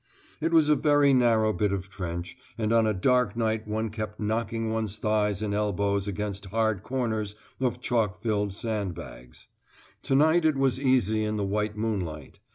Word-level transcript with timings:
It 0.39 0.51
was 0.51 0.67
a 0.67 0.75
very 0.75 1.13
narrow 1.13 1.53
bit 1.53 1.71
of 1.71 1.87
trench, 1.87 2.35
and 2.57 2.73
on 2.73 2.87
a 2.87 2.91
dark 2.95 3.37
night 3.37 3.67
one 3.67 3.91
kept 3.91 4.19
knocking 4.19 4.73
one's 4.73 4.97
thighs 4.97 5.43
and 5.43 5.53
elbows 5.53 6.07
against 6.07 6.45
hard 6.47 6.81
corners 6.81 7.35
of 7.59 7.79
chalk 7.79 8.19
filled 8.19 8.51
sand 8.51 8.95
bags. 8.95 9.47
To 10.01 10.15
night 10.15 10.43
it 10.43 10.55
was 10.57 10.79
easy 10.81 11.23
in 11.23 11.35
the 11.35 11.45
white 11.45 11.77
moonlight. 11.77 12.39